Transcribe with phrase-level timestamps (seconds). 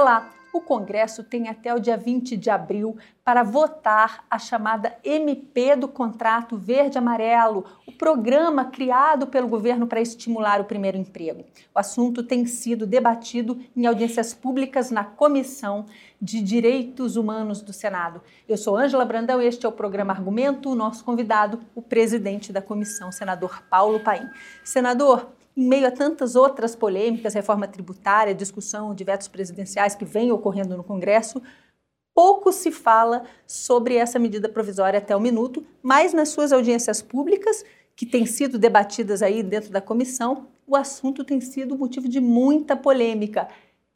[0.00, 0.30] Olá!
[0.50, 5.86] O Congresso tem até o dia 20 de abril para votar a chamada MP do
[5.86, 11.44] Contrato Verde-Amarelo, o programa criado pelo governo para estimular o primeiro emprego.
[11.74, 15.84] O assunto tem sido debatido em audiências públicas na Comissão
[16.20, 18.22] de Direitos Humanos do Senado.
[18.48, 20.70] Eu sou Ângela Brandão e este é o programa Argumento.
[20.70, 24.26] O nosso convidado, o presidente da comissão, senador Paulo Paim.
[24.64, 30.76] Senador, meio a tantas outras polêmicas, reforma tributária, discussão de vetos presidenciais que vem ocorrendo
[30.76, 31.42] no Congresso,
[32.14, 37.64] pouco se fala sobre essa medida provisória até o minuto, mas nas suas audiências públicas,
[37.94, 42.76] que têm sido debatidas aí dentro da comissão, o assunto tem sido motivo de muita
[42.76, 43.48] polêmica.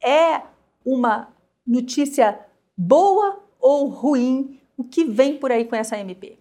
[0.03, 0.43] É
[0.85, 1.29] uma
[1.67, 2.39] notícia
[2.77, 4.61] boa ou ruim?
[4.77, 6.37] O que vem por aí com essa MP?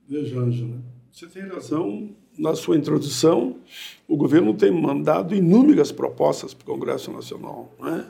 [0.00, 3.56] Veja, Ângela, você tem razão na sua introdução,
[4.08, 7.72] o governo tem mandado inúmeras propostas para o Congresso Nacional.
[7.80, 8.06] Né?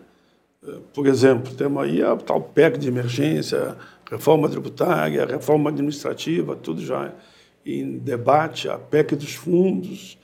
[0.95, 3.77] Por exemplo, temos aí a tal PEC de emergência,
[4.09, 7.13] reforma tributária, reforma administrativa, tudo já
[7.65, 10.19] em debate, a PEC dos fundos,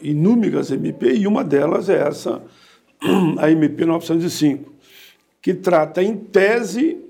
[0.00, 2.42] inúmeras MP, e uma delas é essa,
[3.38, 4.72] a MP 905,
[5.40, 7.02] que trata, em tese,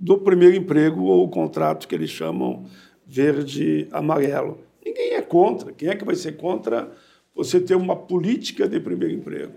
[0.00, 2.64] do primeiro emprego ou contrato que eles chamam
[3.04, 4.67] verde-amarelo
[5.28, 5.72] contra.
[5.72, 6.90] Quem é que vai ser contra
[7.34, 9.52] você ter uma política de primeiro emprego?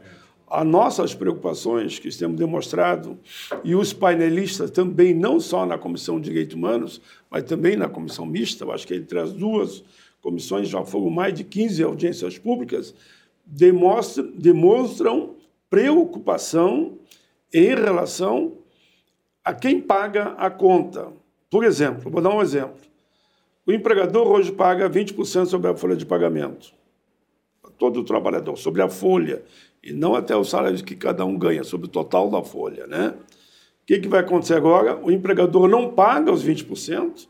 [0.50, 3.18] As nossas preocupações que temos demonstrado,
[3.64, 8.26] e os painelistas também, não só na Comissão de Direitos Humanos, mas também na Comissão
[8.26, 9.82] Mista, eu acho que entre as duas
[10.22, 12.94] comissões já foram mais de 15 audiências públicas,
[13.46, 15.36] demonstram, demonstram
[15.70, 16.98] preocupação
[17.54, 18.58] em relação
[19.44, 21.12] a quem paga a conta.
[21.50, 22.91] Por exemplo, vou dar um exemplo.
[23.66, 26.74] O empregador hoje paga 20% sobre a folha de pagamento.
[27.78, 29.44] Todo trabalhador, sobre a folha,
[29.84, 32.88] e não até o salário que cada um ganha, sobre o total da folha.
[32.88, 33.10] Né?
[33.10, 34.98] O que, que vai acontecer agora?
[35.04, 37.28] O empregador não paga os 20%,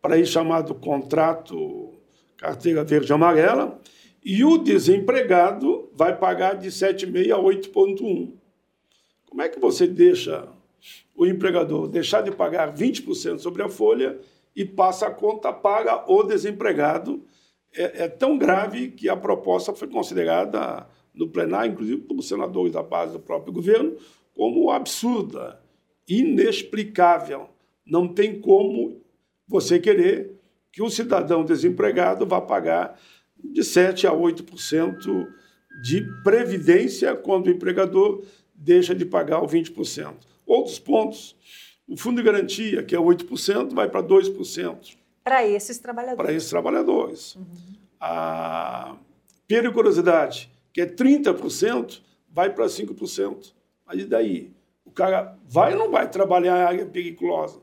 [0.00, 1.92] para ir chamado contrato
[2.36, 3.80] carteira verde amarela,
[4.24, 8.32] e o desempregado vai pagar de 7,5 a 8,1.
[9.28, 10.48] Como é que você deixa
[11.14, 14.18] o empregador deixar de pagar 20% sobre a folha
[14.56, 17.22] e passa a conta paga o desempregado.
[17.74, 22.82] É, é, tão grave que a proposta foi considerada no plenário, inclusive pelos senadores da
[22.82, 23.94] base do próprio governo,
[24.34, 25.60] como absurda,
[26.08, 27.50] inexplicável.
[27.84, 29.02] Não tem como
[29.46, 30.32] você querer
[30.72, 32.98] que o cidadão desempregado vá pagar
[33.38, 35.26] de 7% a 8%
[35.82, 38.24] de previdência quando o empregador
[38.54, 40.14] deixa de pagar o 20%.
[40.46, 41.36] Outros pontos
[41.88, 44.96] o fundo de garantia, que é 8%, vai para 2%.
[45.22, 46.24] Para esses trabalhadores.
[46.24, 47.36] Para esses trabalhadores.
[47.36, 47.44] Uhum.
[48.00, 48.96] A
[49.46, 52.00] periculosidade, que é 30%,
[52.32, 53.52] vai para 5%.
[53.86, 54.52] Mas e daí?
[54.84, 57.60] O cara vai ou não vai trabalhar em área periculosa?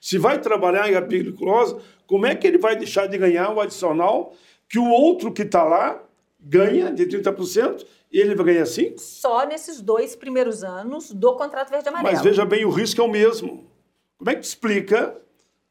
[0.00, 3.60] Se vai trabalhar em área periculosa, como é que ele vai deixar de ganhar o
[3.60, 4.34] adicional
[4.68, 6.02] que o outro que está lá
[6.40, 7.84] ganha de 30%
[8.16, 8.98] e ele vai ganhar 5%?
[8.98, 12.14] Só nesses dois primeiros anos do contrato verde amarelo.
[12.14, 13.70] Mas veja bem, o risco é o mesmo.
[14.16, 15.20] Como é que explica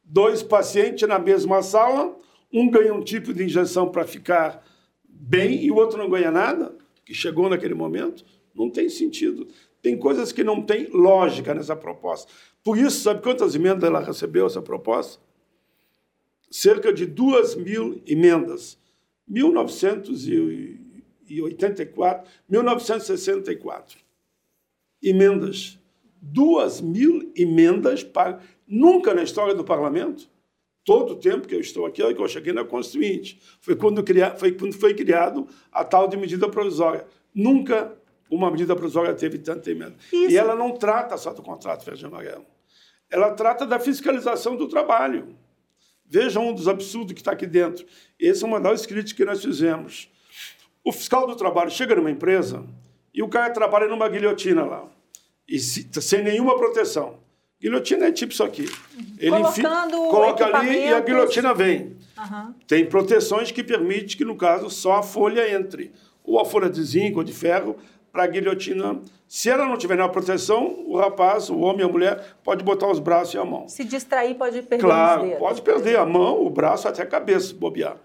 [0.04, 2.16] dois pacientes na mesma sala,
[2.54, 4.64] um ganha um tipo de injeção para ficar
[5.10, 8.24] bem e o outro não ganha nada, que chegou naquele momento?
[8.54, 9.48] Não tem sentido.
[9.82, 12.32] Tem coisas que não tem lógica nessa proposta.
[12.64, 15.20] Por isso, sabe quantas emendas ela recebeu, essa proposta?
[16.52, 18.78] Cerca de duas mil emendas.
[21.30, 24.00] 1984, 1964.
[25.02, 25.78] Emendas
[26.32, 28.40] duas mil emendas para.
[28.68, 30.28] Nunca na história do parlamento,
[30.84, 34.36] todo o tempo que eu estou aqui, que eu cheguei na Constituinte, foi quando, cria,
[34.36, 37.06] foi quando foi criado a tal de medida provisória.
[37.34, 37.96] Nunca
[38.30, 39.96] uma medida provisória teve tanta emenda.
[40.12, 40.32] Isso.
[40.32, 42.46] E ela não trata só do contrato verde amarelo.
[43.08, 45.36] Ela trata da fiscalização do trabalho.
[46.08, 47.86] Veja um dos absurdos que está aqui dentro.
[48.20, 50.10] Esse é uma das críticas que nós fizemos.
[50.86, 52.64] O fiscal do trabalho chega numa empresa
[53.12, 54.86] e o cara trabalha numa guilhotina lá
[55.48, 57.16] e se, sem nenhuma proteção.
[57.60, 58.70] Guilhotina é tipo isso aqui.
[59.18, 61.96] Ele Colocando coloca ali e a guilhotina vem.
[62.18, 62.54] Uhum.
[62.68, 65.92] Tem proteções que permitem que, no caso, só a folha entre.
[66.24, 67.76] Ou a folha de zinco ou de ferro
[68.12, 69.02] para a guilhotina.
[69.28, 73.00] Se ela não tiver nenhuma proteção, o rapaz, o homem, a mulher, pode botar os
[73.00, 73.68] braços e a mão.
[73.68, 77.98] Se distrair, pode perder claro, pode perder a mão, o braço, até a cabeça, bobear.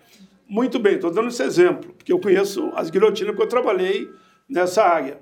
[0.51, 4.11] Muito bem, estou dando esse exemplo, porque eu conheço as guilhotinas porque eu trabalhei
[4.49, 5.21] nessa área.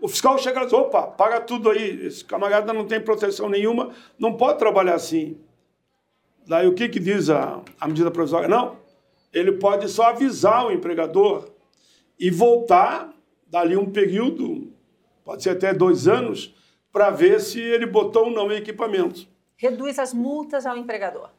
[0.00, 3.90] O fiscal chega e diz, opa, paga tudo aí, esse camarada não tem proteção nenhuma,
[4.18, 5.38] não pode trabalhar assim.
[6.46, 8.48] Daí o que, que diz a, a medida provisória?
[8.48, 8.78] Não,
[9.30, 11.50] ele pode só avisar o empregador
[12.18, 13.12] e voltar
[13.46, 14.72] dali um período
[15.26, 16.54] pode ser até dois anos,
[16.92, 19.26] para ver se ele botou ou não em equipamento.
[19.56, 21.30] Reduz as multas ao empregador.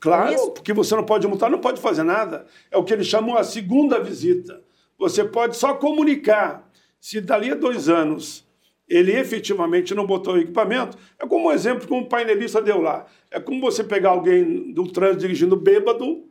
[0.00, 2.46] Claro, é porque você não pode multar, não pode fazer nada.
[2.70, 4.62] É o que eles chamam a segunda visita.
[4.98, 6.68] Você pode só comunicar.
[7.00, 8.48] Se dali a dois anos
[8.88, 13.06] ele efetivamente não botou o equipamento, é como um exemplo que um painelista deu lá.
[13.30, 16.24] É como você pegar alguém do trânsito dirigindo bêbado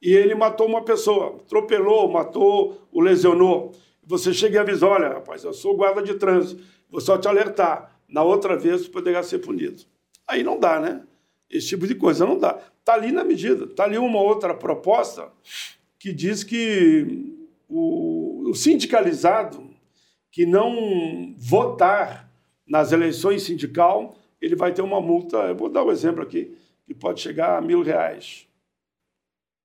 [0.00, 3.72] e ele matou uma pessoa, atropelou, matou, o lesionou.
[4.04, 7.94] Você chega e avisa, olha, rapaz, eu sou guarda de trânsito, vou só te alertar.
[8.08, 9.82] Na outra vez, poderá ser punido.
[10.26, 11.02] Aí não dá, né?
[11.50, 12.58] Esse tipo de coisa não dá.
[12.88, 13.66] Está ali na medida.
[13.66, 15.30] Está ali uma outra proposta
[15.98, 17.36] que diz que
[17.68, 19.68] o, o sindicalizado
[20.30, 22.32] que não votar
[22.66, 26.56] nas eleições sindical, ele vai ter uma multa, eu vou dar um exemplo aqui,
[26.86, 28.48] que pode chegar a mil reais.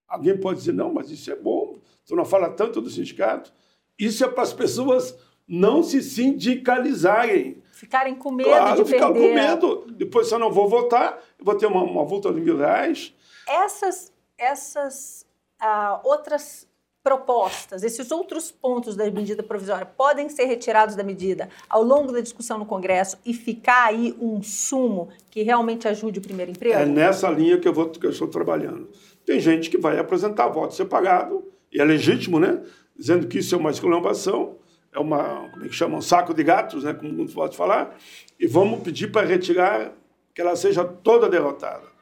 [0.06, 3.54] Alguém pode dizer, não, mas isso é bom, tu não fala tanto do sindicato.
[3.98, 5.18] Isso é para as pessoas
[5.48, 7.63] não se sindicalizarem.
[7.74, 9.28] Ficarem com medo claro, de ficar perder.
[9.28, 9.86] com medo.
[9.90, 13.14] Depois, se eu não vou votar, eu vou ter uma, uma multa de mil reais.
[13.48, 15.26] Essas, essas
[15.60, 16.68] uh, outras
[17.04, 22.22] propostas, esses outros pontos da medida provisória podem ser retirados da medida ao longo da
[22.22, 26.80] discussão no Congresso e ficar aí um sumo que realmente ajude o primeiro emprego?
[26.80, 28.88] É nessa linha que eu, vou, que eu estou trabalhando.
[29.26, 32.62] Tem gente que vai apresentar voto separado, e é legítimo, né?
[32.96, 34.56] Dizendo que isso é uma esculhambação,
[34.94, 36.94] é uma, como é que chama, um saco de gatos, né?
[36.94, 37.98] Como muitos pode falar,
[38.40, 39.94] e vamos pedir para retirar
[40.34, 41.94] que ela seja toda derrotada.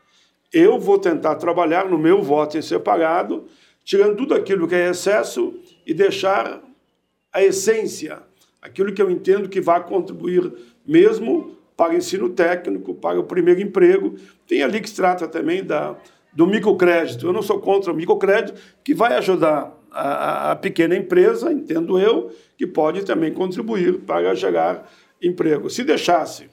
[0.54, 3.48] Eu vou tentar trabalhar no meu voto em separado
[3.84, 5.54] tirando tudo aquilo que é excesso
[5.86, 6.62] e deixar
[7.34, 8.20] a essência,
[8.62, 10.52] aquilo que eu entendo que vai contribuir
[10.86, 14.16] mesmo para o ensino técnico, para o primeiro emprego.
[14.48, 15.96] Tem ali que se trata também da,
[16.34, 17.26] do microcrédito.
[17.26, 22.32] Eu não sou contra o microcrédito, que vai ajudar a, a pequena empresa, entendo eu,
[22.58, 24.90] que pode também contribuir para gerar
[25.22, 25.70] emprego.
[25.70, 26.50] Se deixasse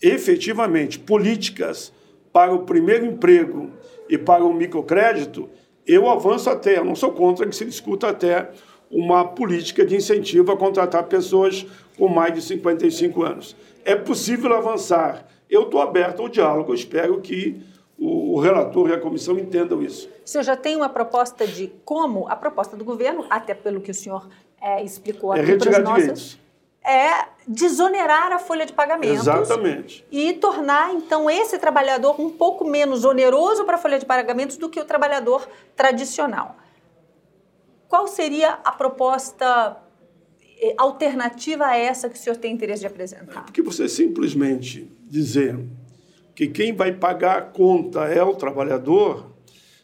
[0.00, 1.92] efetivamente políticas
[2.32, 3.70] para o primeiro emprego
[4.08, 5.48] e para o microcrédito,
[5.86, 8.50] eu avanço até, eu não sou contra que se discuta até
[8.90, 11.66] uma política de incentivo a contratar pessoas
[11.96, 13.56] com mais de 55 anos.
[13.84, 15.26] É possível avançar.
[15.50, 17.60] Eu estou aberto ao diálogo, espero que
[17.98, 20.08] o, relator e a comissão entendam isso.
[20.24, 23.90] O senhor já tem uma proposta de como a proposta do governo, até pelo que
[23.90, 24.28] o senhor
[24.60, 26.38] é, explicou é aqui é para os nossos
[26.88, 29.20] é desonerar a folha de pagamentos.
[29.20, 30.06] Exatamente.
[30.10, 34.70] E tornar, então, esse trabalhador um pouco menos oneroso para a folha de pagamentos do
[34.70, 35.46] que o trabalhador
[35.76, 36.56] tradicional.
[37.88, 39.76] Qual seria a proposta
[40.60, 43.40] eh, alternativa a essa que o senhor tem interesse de apresentar?
[43.40, 45.58] É porque você simplesmente dizer
[46.38, 49.32] que quem vai pagar a conta é o trabalhador.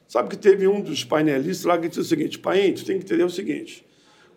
[0.07, 3.05] Sabe que teve um dos painelistas lá que disse o seguinte: pai, tu tem que
[3.05, 3.85] entender o seguinte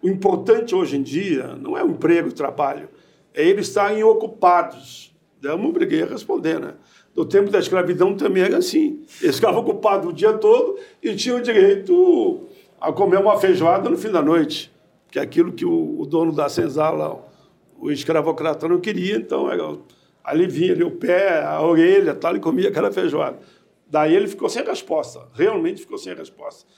[0.01, 2.89] o importante hoje em dia não é o emprego, o trabalho,
[3.33, 5.15] é eles estarem ocupados.
[5.41, 6.73] Eu não obriguei a responder, né?
[7.15, 9.01] No tempo da escravidão também era assim.
[9.21, 12.47] Eles ficavam ocupados o dia todo e tinham direito
[12.79, 14.71] a comer uma feijoada no fim da noite,
[15.09, 17.23] que é aquilo que o, o dono da senzala,
[17.79, 19.77] o escravocrata, não queria, então era,
[20.27, 23.39] ali vinha ali, o pé, a orelha, tal, e comia aquela feijoada.
[23.87, 26.69] Daí ele ficou sem resposta, realmente ficou sem resposta.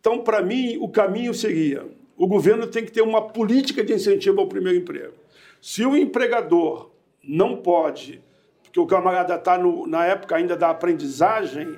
[0.00, 1.86] Então, para mim, o caminho seria
[2.16, 5.14] o governo tem que ter uma política de incentivo ao primeiro emprego.
[5.60, 8.22] Se o empregador não pode,
[8.62, 11.76] porque o camarada está na época ainda da aprendizagem,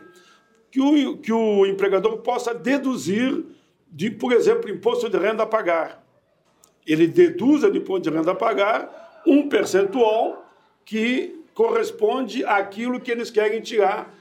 [0.70, 3.44] que o, que o empregador possa deduzir
[3.90, 6.04] de, por exemplo, imposto de renda a pagar.
[6.86, 10.43] Ele deduza de imposto de renda a pagar um percentual
[10.84, 14.12] que corresponde àquilo que eles querem tirar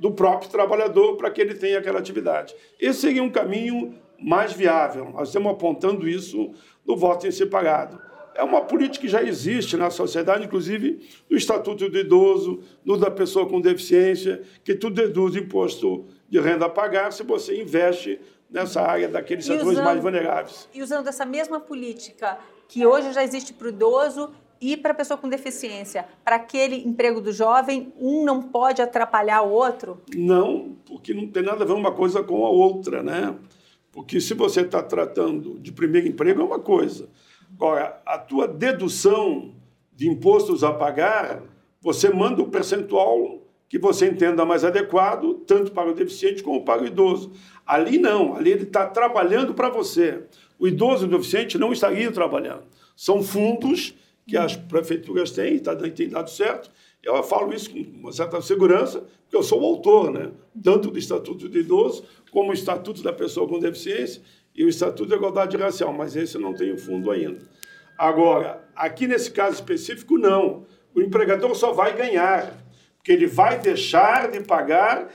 [0.00, 2.54] do próprio trabalhador para que ele tenha aquela atividade.
[2.80, 5.10] Esse seria um caminho mais viável.
[5.10, 6.52] Nós estamos apontando isso
[6.86, 8.00] no voto em separado.
[8.34, 13.10] É uma política que já existe na sociedade, inclusive no Estatuto do Idoso, no da
[13.10, 18.80] pessoa com deficiência, que tu deduz imposto de renda a pagar se você investe nessa
[18.80, 20.68] área daqueles setores mais vulneráveis.
[20.72, 24.30] E usando essa mesma política que hoje já existe para o idoso
[24.60, 29.42] e para a pessoa com deficiência, para aquele emprego do jovem, um não pode atrapalhar
[29.42, 30.00] o outro?
[30.14, 33.34] Não, porque não tem nada a ver uma coisa com a outra, né?
[33.92, 37.08] Porque se você está tratando de primeiro emprego, é uma coisa.
[37.54, 39.54] Agora, a tua dedução
[39.94, 41.42] de impostos a pagar,
[41.80, 46.82] você manda o percentual que você entenda mais adequado, tanto para o deficiente como para
[46.82, 47.32] o idoso.
[47.66, 50.22] Ali não, ali ele está trabalhando para você.
[50.58, 52.64] O idoso e o deficiente não estariam trabalhando.
[52.96, 53.94] São fundos
[54.28, 56.70] que as prefeituras têm, tá, tem dado certo.
[57.02, 60.30] Eu falo isso com uma certa segurança, porque eu sou o autor, né?
[60.62, 64.20] tanto do Estatuto do Idoso, como o Estatuto da Pessoa com Deficiência
[64.54, 67.40] e o Estatuto da Igualdade Racial, mas esse não tem fundo ainda.
[67.96, 70.66] Agora, aqui nesse caso específico, não.
[70.94, 72.54] O empregador só vai ganhar,
[72.98, 75.08] porque ele vai deixar de pagar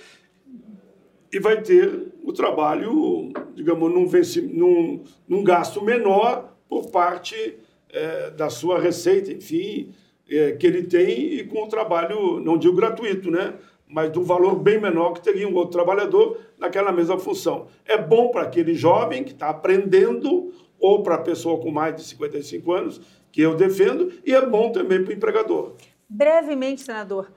[1.32, 4.10] e vai ter o trabalho, digamos, num,
[4.54, 7.60] num, num gasto menor por parte
[7.94, 9.94] é, da sua receita, enfim,
[10.30, 13.54] é, que ele tem e com o trabalho, não digo gratuito, né?
[13.94, 17.68] mas de um valor bem menor que teria um outro trabalhador naquela mesma função.
[17.86, 22.04] É bom para aquele jovem que está aprendendo ou para a pessoa com mais de
[22.04, 25.76] 55 anos, que eu defendo, e é bom também para o empregador.
[26.10, 27.32] Brevemente, senador,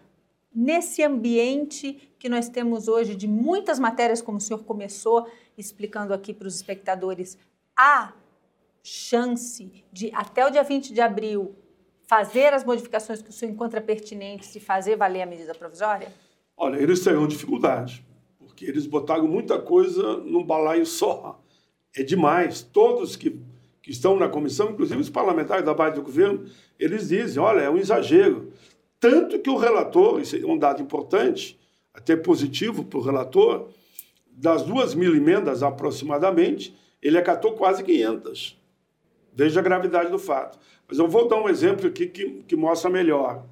[0.53, 6.33] nesse ambiente que nós temos hoje de muitas matérias, como o senhor começou explicando aqui
[6.33, 7.39] para os espectadores,
[7.77, 8.13] há
[8.87, 11.57] chance de, até o dia 20 de abril,
[12.07, 16.12] fazer as modificações que o senhor encontra pertinentes e fazer valer a medida provisória?
[16.57, 18.07] Olha, eles terão dificuldade,
[18.38, 21.43] porque eles botaram muita coisa num balaio só.
[21.97, 22.62] É demais.
[22.62, 23.40] Todos que,
[23.83, 27.71] que estão na comissão, inclusive os parlamentares da base do governo, eles dizem: olha, é
[27.71, 28.52] um exagero.
[29.00, 31.59] Tanto que o relator, isso é um dado importante,
[31.93, 33.69] até positivo para o relator,
[34.31, 38.65] das duas mil emendas aproximadamente, ele acatou quase 500.
[39.37, 40.59] Veja a gravidade do fato.
[40.88, 43.45] Mas eu vou dar um exemplo aqui que, que mostra melhor.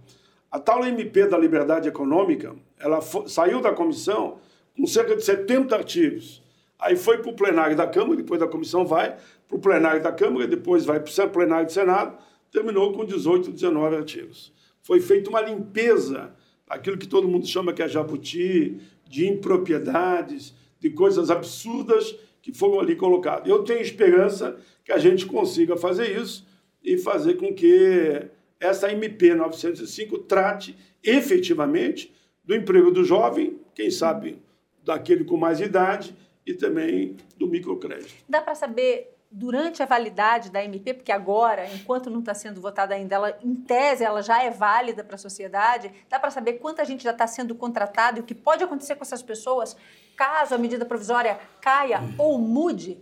[0.50, 4.38] A tal MP da Liberdade Econômica, ela saiu da comissão
[4.75, 6.43] com cerca de 70 artigos.
[6.79, 10.11] Aí foi para o plenário da Câmara, depois da comissão vai para o plenário da
[10.11, 12.17] Câmara, depois vai para o plenário do Senado,
[12.50, 14.53] terminou com 18, 19 artigos.
[14.83, 16.35] Foi feita uma limpeza,
[16.69, 22.79] aquilo que todo mundo chama que é jabuti, de impropriedades, de coisas absurdas que foram
[22.79, 23.49] ali colocadas.
[23.49, 26.47] Eu tenho esperança que a gente consiga fazer isso
[26.83, 28.29] e fazer com que
[28.61, 34.43] essa MP 905 trate efetivamente do emprego do jovem, quem sabe
[34.85, 36.15] daquele com mais idade
[36.47, 38.13] e também do microcrédito.
[38.29, 42.95] Dá para saber durante a validade da MP, porque agora, enquanto não está sendo votada
[42.95, 46.85] ainda, ela, em tese, ela já é válida para a sociedade, dá para saber quanta
[46.85, 49.76] gente já está sendo contratada e o que pode acontecer com essas pessoas
[50.17, 52.97] caso a medida provisória caia ou mude?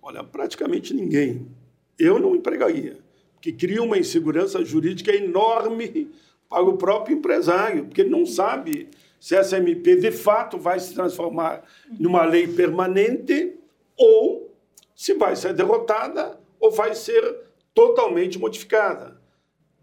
[0.00, 1.48] Olha, praticamente ninguém.
[1.98, 2.98] Eu não empregaria,
[3.34, 6.12] porque cria uma insegurança jurídica enorme
[6.48, 10.94] para o próprio empresário, porque ele não sabe se essa MP de fato vai se
[10.94, 11.64] transformar
[11.98, 13.58] numa lei permanente
[13.96, 14.45] ou
[14.96, 17.22] se vai ser derrotada ou vai ser
[17.74, 19.20] totalmente modificada.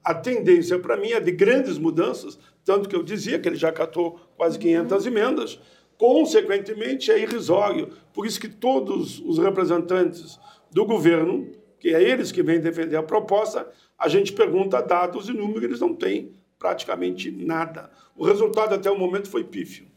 [0.03, 3.71] A tendência para mim é de grandes mudanças, tanto que eu dizia que ele já
[3.71, 5.59] catou quase 500 emendas,
[5.97, 7.89] consequentemente é irrisório.
[8.11, 10.39] Por isso que todos os representantes
[10.71, 15.33] do governo, que é eles que vêm defender a proposta, a gente pergunta dados e
[15.33, 17.91] números, eles não têm praticamente nada.
[18.17, 19.92] O resultado até o momento foi pífio.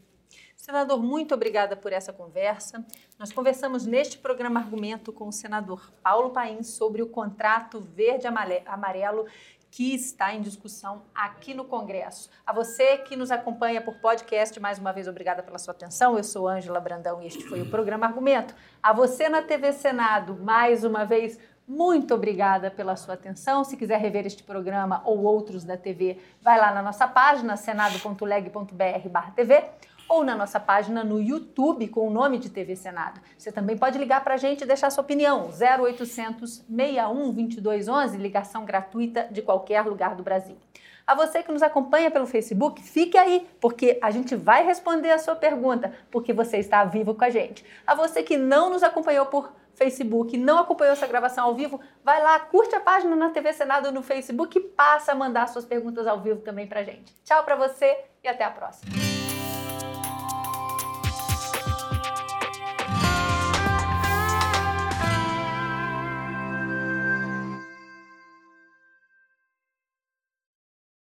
[0.67, 2.85] Senador, muito obrigada por essa conversa.
[3.17, 9.27] Nós conversamos neste programa Argumento com o senador Paulo Paim sobre o contrato verde-amarelo
[9.71, 12.29] que está em discussão aqui no Congresso.
[12.45, 16.17] A você que nos acompanha por podcast, mais uma vez, obrigada pela sua atenção.
[16.17, 18.53] Eu sou Ângela Brandão e este foi o programa Argumento.
[18.83, 23.63] A você na TV Senado, mais uma vez, muito obrigada pela sua atenção.
[23.63, 29.63] Se quiser rever este programa ou outros da TV, vai lá na nossa página senado.leg.br/tv
[30.07, 33.19] ou na nossa página no YouTube com o nome de TV Senado.
[33.37, 35.49] Você também pode ligar para a gente e deixar sua opinião.
[35.49, 40.57] 0800 61 2211, ligação gratuita de qualquer lugar do Brasil.
[41.07, 45.17] A você que nos acompanha pelo Facebook, fique aí, porque a gente vai responder a
[45.17, 47.63] sua pergunta, porque você está vivo com a gente.
[47.85, 52.21] A você que não nos acompanhou por Facebook, não acompanhou essa gravação ao vivo, vai
[52.21, 56.05] lá, curte a página na TV Senado no Facebook e passa a mandar suas perguntas
[56.07, 57.15] ao vivo também pra gente.
[57.23, 59.06] Tchau para você e até a próxima.